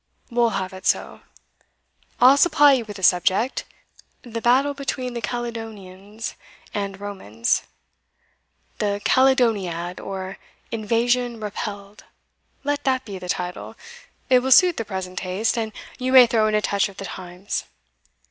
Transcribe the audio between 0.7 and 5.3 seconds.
it so I'll supply you with a subject The battle between the